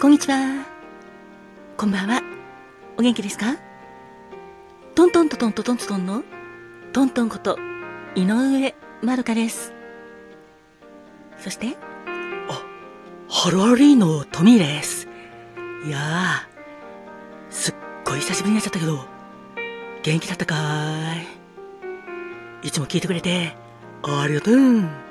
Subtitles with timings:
[0.00, 0.66] こんにちは。
[1.78, 2.20] こんばんは。
[2.98, 3.56] お元気ですか？
[4.94, 6.22] トントントントントントンの
[6.92, 7.58] トントンこと
[8.14, 9.72] 井上まるかです。
[11.38, 11.76] そして、
[12.48, 12.62] あ、
[13.30, 15.08] ハローリーのトミーです。
[15.86, 17.74] いやー、すっ
[18.04, 19.06] ごい久しぶりになっちゃったけど、
[20.02, 21.22] 元気だったかー
[22.64, 22.68] い。
[22.68, 23.56] いつも聞いてくれて、
[24.02, 25.03] ありがとう。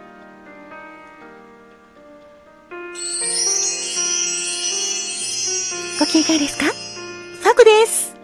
[6.03, 6.66] ご機嫌いかがですか？
[6.66, 8.17] ファクです。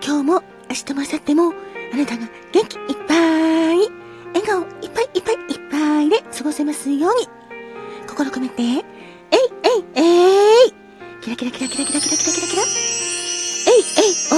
[0.00, 0.34] 今日も
[0.68, 1.52] 明日も明後日も
[1.92, 3.14] あなたが元気いっぱ
[3.74, 3.90] い、
[4.32, 7.26] 笑顔いっぱいいっぱいいっぱいで過ごせますように。
[8.06, 8.84] 心込めて、えいえい
[9.96, 10.72] えい
[11.20, 12.66] キラキラキラキラキラキラキラキラキラえ
[13.72, 14.34] いえいお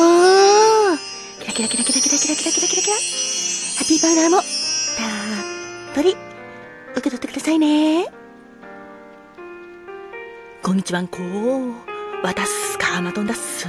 [0.95, 0.99] ー
[1.41, 3.01] キラキラキラキラキラキラキラキラキラキラハ
[3.83, 4.43] ッピーバーナーもた
[5.93, 6.17] っぷり
[6.93, 8.24] 受け取ってくださいね。
[10.77, 11.19] にちはんこ。
[12.23, 13.69] わたすかまとんだっす。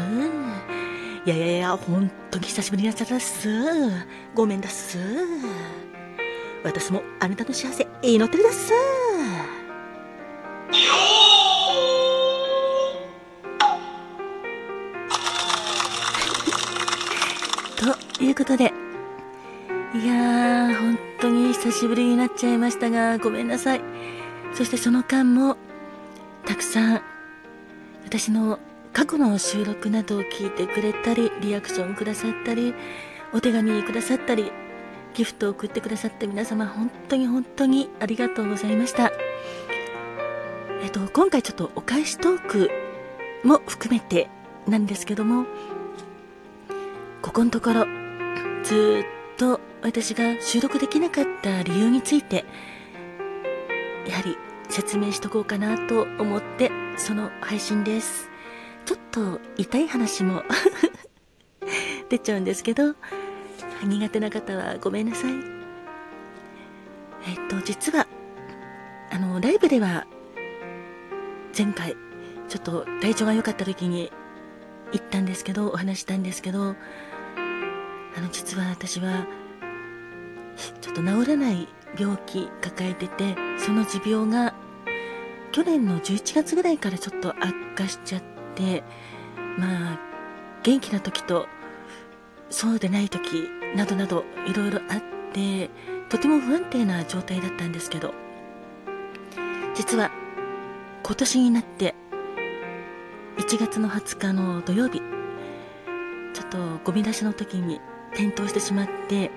[1.25, 3.47] いやいやいや、ほんとに久しぶりになっちゃったっす。
[4.33, 4.97] ごめんだっす。
[6.63, 8.71] 私もあなたの幸せ祈ってるだっす。
[18.17, 18.73] ということで、
[19.93, 23.81] いやー、本当に久しぶりになっちゃいましたが、ごめんなさい。
[24.53, 25.57] そしてその間も、
[26.45, 27.01] たくさん。
[28.05, 28.59] 私の
[28.93, 32.73] 過去の収録などを聞いてくれたりリアクションくださったり
[33.33, 34.51] お手紙くださったり
[35.15, 39.11] ギフトを送ってくださって皆様本当に本当にありがとうございました。
[40.81, 42.69] えっと今回ちょっとお返しトーク
[43.43, 44.29] も含めて
[44.67, 45.45] なんですけども
[47.21, 47.85] ここのところ
[48.63, 52.45] ずっと私が収録できなかった理由について
[54.07, 54.37] やはり
[54.75, 58.29] 説明しとこうかなと思ってその配信です。
[58.83, 60.43] ちょっと痛い話も
[62.09, 62.93] 出ちゃうんですけど
[63.85, 65.33] 苦手な方はごめんなさい。
[67.25, 68.05] えっと実は
[69.11, 70.05] あのライブでは
[71.57, 71.95] 前回
[72.49, 74.11] ちょっと体調が良かった時に
[74.91, 76.75] 行ったんですけどお話したんですけど
[77.37, 79.25] あの実は私は
[80.81, 84.53] ちょっと治らない病気抱えててその持病が
[85.55, 88.23] 去年の11月ぐらいからちょっと悪化しちゃっ
[88.55, 88.83] て
[89.57, 89.99] まあ
[90.63, 91.47] 元気な時と
[92.49, 95.69] そうでない時などなどいろいろあって
[96.09, 98.13] とても不安定な状態だったんですけど
[99.75, 100.11] 実は
[101.03, 101.95] 今年になって
[103.37, 104.99] 1月の20日の土曜日
[106.33, 107.79] ちょっとゴミ出しの時に
[108.11, 109.31] 転倒してしまって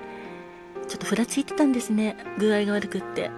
[0.89, 2.17] ちょっとふらついてたんですね。
[2.39, 3.31] 具合が悪くって。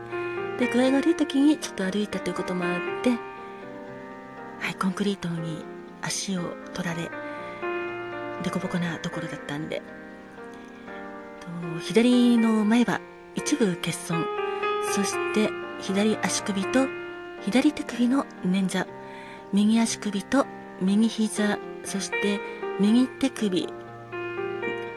[0.61, 5.65] で具合が悪い時にちょっと歩いたということもあってはいコンクリートに
[6.03, 7.11] 足を取られ
[8.43, 9.81] 凸凹なところだったんで
[11.41, 11.47] と
[11.81, 13.01] 左の前歯
[13.35, 14.27] 一部欠損
[14.93, 15.49] そして
[15.81, 16.87] 左足首と
[17.41, 18.87] 左手首の捻挫
[19.55, 20.47] 右足首と
[20.83, 22.39] 右膝そして
[22.79, 23.67] 右手首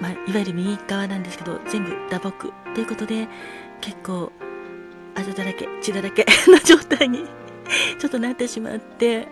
[0.01, 3.29] まあ、いわゆる右側なんですけど全部打撲ということで
[3.79, 4.33] 結構
[5.15, 7.25] あざだらけ血だらけの状態に
[7.99, 9.27] ちょっとなってしまって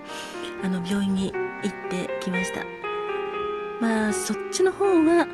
[0.64, 1.34] あの病院に
[1.64, 2.66] 行ってきました。
[3.82, 5.28] まあそっちの方は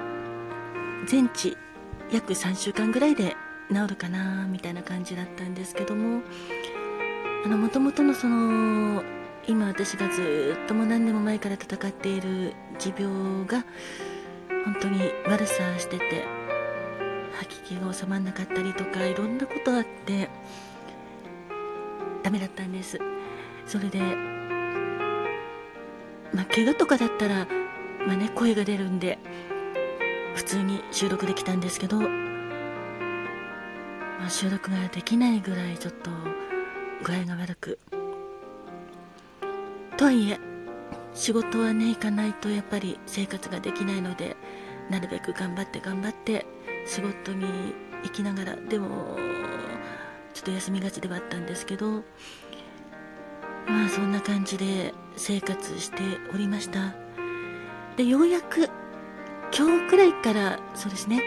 [1.06, 1.58] 全治
[2.12, 3.36] 約3週間ぐらいで
[3.70, 6.22] 治るかなみたいな感じだったんですけども
[7.44, 9.04] あの元々のその
[9.48, 13.66] 今私がずっとも何年も前から戦っている持病が
[14.64, 16.26] 本当に悪さしてて
[17.40, 20.30] 吐き気が収まらなかったりとかいろんなことあって
[22.24, 23.00] ダメだったんです。
[23.66, 24.00] それで
[26.34, 27.48] まあ怪我とかだったら
[28.06, 29.20] まあね声が出るんで
[30.36, 32.08] 普通に収録できたんですけど、ま
[34.26, 36.12] あ、収録ができないぐらいちょっと
[37.04, 37.80] 具合が悪く。
[39.98, 40.40] とはいえ
[41.14, 44.38] 仕事はね行かないとやっぱり生活ができないので
[44.92, 46.46] なるべく頑張って頑張って
[46.88, 49.18] 仕事に行きながらでも
[50.34, 52.04] ちょっと休みがちではあったんですけど
[53.68, 55.98] まあそんな感じで生活して
[56.34, 56.96] おりました
[57.98, 58.70] でようやく
[59.56, 61.22] 今日くらいからそうですね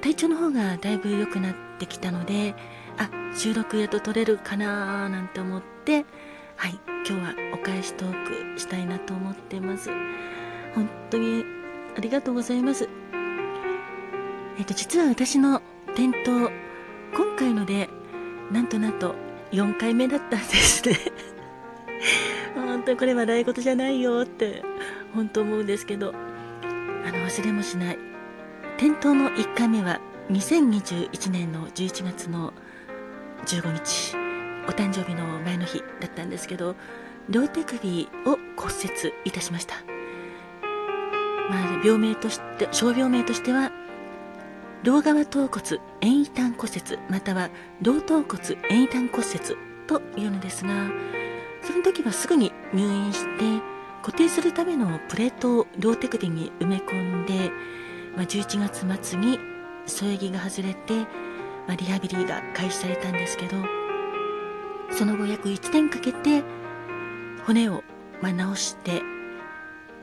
[0.00, 2.54] 体調の方がだいぶ良くなってきたので
[2.96, 6.06] あ収録やと撮れるかななんて思って
[6.56, 9.90] はい今日はお返しトークしたいなと思ってます
[10.74, 11.44] 本当に
[11.96, 12.88] ありがとうございます。
[14.58, 15.62] えっと、実は私の
[15.94, 16.50] 転倒、
[17.14, 17.88] 今回ので、
[18.50, 19.14] なんとなんと
[19.52, 20.96] 4回目だったんですね。
[22.54, 24.62] 本当にこれは笑い事じゃないよって
[25.14, 27.98] 本当思うんですけどあの忘れもしない。
[28.76, 30.00] 店頭の1回目は
[30.30, 32.52] 2021年の11月の
[33.46, 34.16] 15日
[34.68, 36.76] お誕生日の前の日だったんですけど
[37.28, 39.76] 両手首を骨折いたしました。
[41.50, 43.70] まあ病名として傷病名としては
[44.82, 47.50] 両側頭骨遠位端骨折または
[47.80, 49.56] 両頭骨遠位端骨折
[49.86, 50.90] というのですが
[51.62, 53.62] その時はすぐに入院して
[54.02, 57.50] 固定するためのプレートを両手首に埋め込んで、
[58.16, 59.38] まあ、11月末に
[59.86, 60.94] 添え木が外れて、
[61.68, 63.56] まあ、リハビリが開始されたんですけど
[64.90, 66.42] その後約1年かけて
[67.46, 67.84] 骨を、
[68.20, 69.02] まあ、直して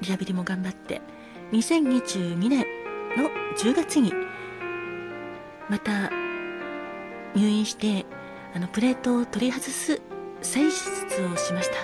[0.01, 1.01] リハビリも頑張って
[1.51, 2.65] 2022年
[3.17, 4.13] の10月に
[5.69, 6.09] また
[7.35, 8.05] 入院して
[8.53, 10.01] あのプレートを取り外す
[10.41, 11.75] 再手術をしました。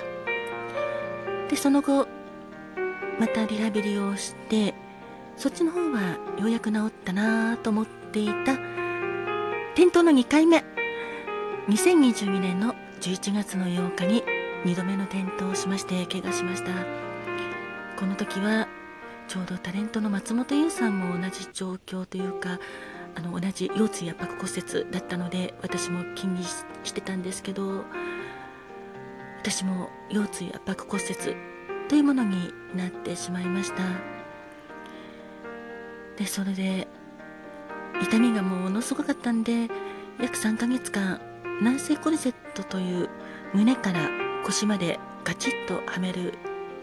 [1.50, 2.08] でその後
[3.20, 4.74] またリハビリをして
[5.38, 8.54] そっちの方はようやく治ったなと思っていた
[9.74, 10.64] 転倒の2回目。
[11.68, 14.24] 2022年の11月の8日に
[14.66, 16.72] 2度目の転倒をしまして怪我しました。
[18.00, 18.68] この時は
[19.28, 22.60] ちょうどタレントの松本優さんも同じ状況というか
[23.16, 27.84] あの同じ腰椎圧迫骨折だったので私も気にしてたんですけど
[29.40, 31.16] 私も腰椎圧迫骨折
[31.88, 33.84] というものになってしまいました。
[36.18, 36.88] でそれで
[38.02, 39.68] 痛みがものすごかったんで
[40.22, 41.20] 約3ヶ月間
[41.62, 43.10] 内製コルセットという
[43.54, 44.10] 胸から
[44.44, 46.34] 腰までガチッとはめる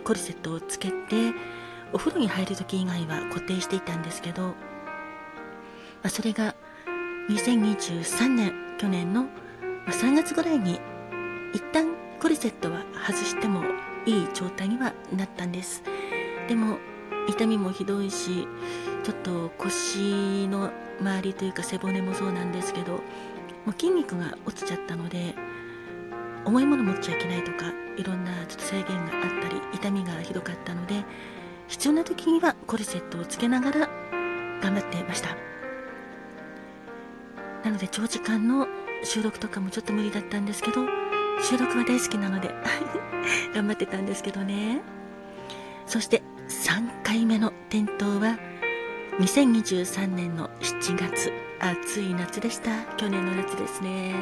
[0.05, 1.33] コルセットをつけて
[1.93, 4.55] お風呂に入る時以外は固定していたんですけど
[6.03, 6.55] あ、それが
[7.31, 9.27] 2023年去年の
[9.87, 10.81] 3月ぐらいに
[11.55, 13.63] 一旦コルセットは外しても
[14.07, 15.83] いい状態にはなったんです。
[16.49, 16.79] でも
[17.29, 18.49] 痛みもひどいし
[19.05, 23.01] ちょっと腰の周りというか背骨もそうなんですけども
[23.69, 25.35] う筋肉が落ちちゃったので
[26.45, 31.05] 重いもの持っちゃいけないとかいろんなちょっと制限があったり痛みがひどかったので
[31.69, 33.89] 必要な時にはコルセットをつけながら
[34.61, 35.37] 頑張っていました。
[37.65, 38.67] なので長時間の
[39.05, 40.87] 収録とかもちょっと無理だったんですけど
[41.43, 42.51] 収録は大好きなので
[43.55, 44.83] 頑張ってたんですけどね。
[45.87, 48.39] そして3回目の転倒は
[49.19, 52.71] 2023年の7月暑い夏でした。
[52.97, 54.15] 去年の夏ですね。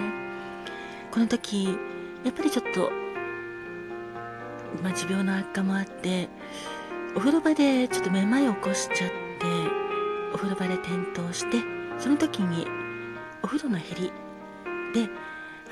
[1.10, 1.78] この時
[2.24, 2.90] やっぱりちょっと、
[4.82, 6.28] まあ、持病の悪化もあって
[7.16, 9.16] お風呂場でちょっとめまいを起こしちゃって
[10.32, 11.58] お風呂場で転倒して
[11.98, 12.66] その時に
[13.50, 14.12] 風呂のへり。
[14.94, 15.10] で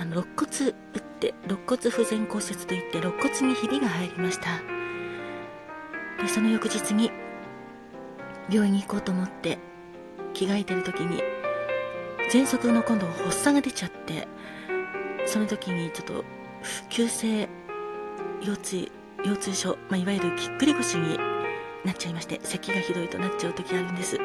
[0.01, 4.61] あの肋骨打って肋骨不全骨折といって肋骨にひびが入りました。
[6.23, 7.13] でその翌日に
[8.51, 9.59] 病院に行こうと思って
[10.35, 11.23] 着替えてる時に
[12.33, 14.27] 喘息の今度発作が出ちゃって
[15.27, 16.25] その時にちょっと
[16.89, 17.49] 急性
[18.41, 18.93] 腰椎
[19.25, 21.19] 腰痛症、まあ、いわゆるぎっくり腰に
[21.85, 24.19] なっちゃいまして咳がひどいとなっちゃう時あるんです。
[24.19, 24.25] で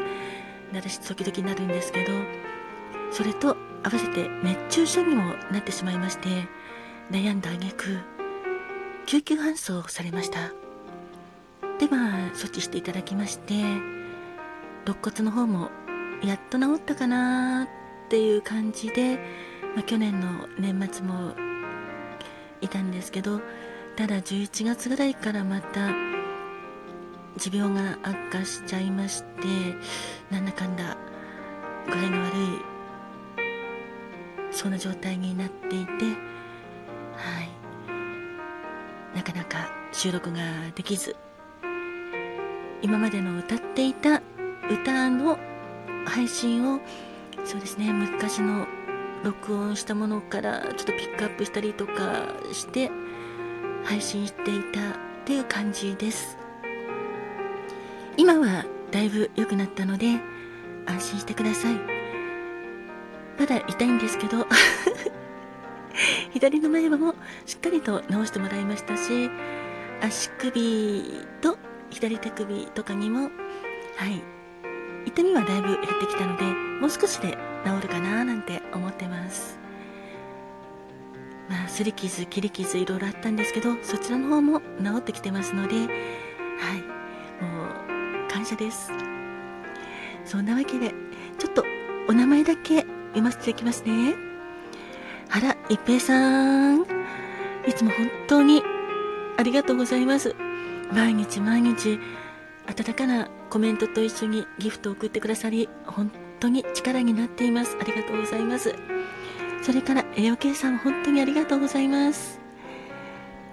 [0.74, 2.12] 私時々なるんですけど
[3.14, 6.30] それと合わせて熱中症にもなってしまいまして
[7.12, 8.00] 悩んだ挙句
[9.06, 10.52] 救急搬送されました。
[11.80, 13.54] でまあ処置していただきまして
[14.86, 15.70] 肋骨の方も
[16.24, 17.68] やっと治ったかなっ
[18.10, 19.18] ていう感じで、
[19.76, 21.34] まあ、去年の年末も
[22.62, 23.42] いたんですけど
[23.96, 25.90] ただ11月ぐらいからまた
[27.38, 29.28] 持病が悪化しちゃいまして
[30.32, 30.98] なんだかんだ
[31.88, 32.73] 具合が悪い
[34.54, 36.06] そんな状態になっていて
[37.16, 37.54] はい。
[39.16, 40.40] なかなか収録が
[40.76, 41.16] できず
[42.82, 44.22] 今までの歌っていた
[44.70, 45.38] 歌の
[46.06, 46.80] 配信を
[47.46, 48.68] そうですね昔の
[49.24, 52.92] 録音したものからちょっとピックアップしたりとかして
[53.84, 54.94] 配信していたっ
[55.26, 56.38] ていう感じです。
[58.18, 60.20] 今はだいぶ良くなったので
[60.86, 61.93] 安心してください。
[63.40, 64.48] まだ痛いんですけど。
[66.32, 67.14] 左の前歯も
[67.46, 69.30] しっかりと直してもらいましたし
[70.02, 71.58] 足首と
[71.92, 73.30] 左手首とかにも
[73.96, 74.24] はい。
[75.06, 76.46] 痛みはだいぶ減ってきたので
[76.82, 79.60] もう少しで治るかななんて思ってます。
[81.50, 84.66] まあすり傷切り傷いろいろあったんですけどそちらの方も治
[84.98, 85.88] ってきてますのではい。
[87.44, 87.66] も
[88.28, 88.92] う感謝です。
[90.26, 90.94] そんなわけで
[91.38, 91.64] ちょっと
[92.08, 94.16] お名前だけ読ませていきますね。
[95.30, 96.82] 原一平さん。
[97.68, 98.62] いつも本当に
[99.38, 100.36] ありがとうございます。
[100.92, 102.00] 毎日毎日
[102.68, 107.78] 温かなコメントと一緒にギフトを送ってくださり本当に力になっています。
[107.80, 108.76] ありがとうございます。
[109.62, 112.40] それから栄養計さん本当にありがとうございます。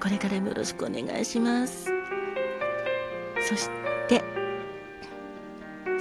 [0.00, 1.90] これからもよろしくお願いします。
[3.42, 3.70] そし
[4.08, 4.22] て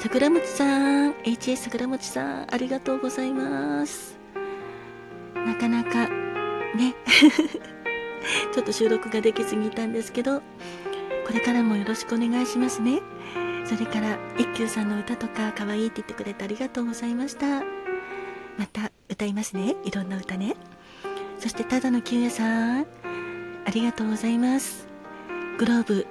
[0.01, 4.17] 桜餅さん HS 桜餅さんありがとうございます。
[5.35, 6.07] なかなか
[6.75, 6.95] ね
[8.53, 10.41] ちょっと収録ができすぎたんですけど
[11.27, 13.01] これからもよろしくお願いしますね。
[13.65, 17.59] それから一休さんの歌とか可愛いって言ってくれてありがとうございました。
[18.57, 19.75] また歌いますね。
[19.83, 20.55] いろんな歌ね。
[21.39, 22.87] そしてただのきゅうやさん
[23.65, 24.87] ありがとうございます。
[25.57, 26.07] グローブ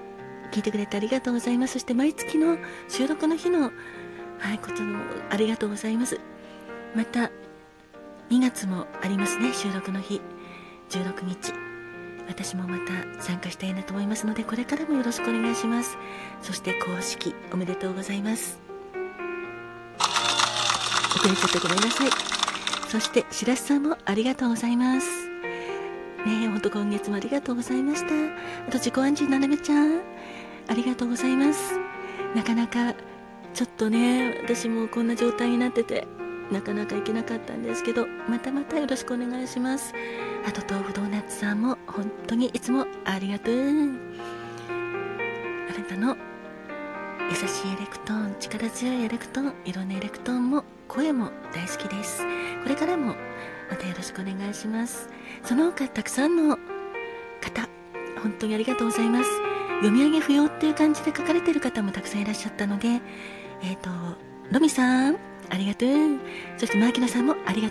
[0.52, 1.75] 聞いてくれてありがとうございます。
[1.75, 3.71] そして毎月の収録の日の
[4.38, 4.99] はいことも
[5.31, 6.21] ありがとうございます。
[6.95, 7.31] また
[8.31, 10.21] 2月もありますね収録の日。
[10.90, 11.52] 16日。
[12.28, 15.97] 私もまた参加したいなと思いますのでこれからもよろしくお願いします。
[16.43, 18.61] そして公式おめでとうございます。
[21.17, 22.11] 遅れちゃってごめんなさい。
[22.88, 25.28] そして白洲さんもありがとうございます。
[26.26, 28.09] ねえほんと今月もありがとうございました。
[28.67, 30.00] あと自己暗示ななめちゃん。
[30.68, 31.78] ありがとうございます。
[32.34, 32.94] なかなか
[33.54, 36.06] ちょっとね私もこんな状態になってて
[36.52, 39.94] なかなか行けなかったんですけどまたまたよろしくお願いします。
[40.46, 43.54] あと豆腐ドーナツさんも本当にいつもありがとう。
[43.56, 43.62] あ
[45.78, 46.16] なたの
[47.30, 52.25] 優しいエレクトーン力強いエレクトーンいろんなエレクトーンも声も大好きです。
[52.62, 53.14] これからも
[53.70, 55.08] またよろしくお願いします。
[55.42, 56.56] その他たくさんの
[57.40, 57.68] 方
[58.22, 59.48] 本当にありがとうございます。
[59.78, 63.90] 読み上げ不要っていう感じで書かれてる方もたくさんいらっしゃったのでえっ、ー、と
[64.50, 65.18] ロミさん
[65.50, 65.88] ありがとう。
[66.58, 67.66] そしてマーキナさんもありがとう。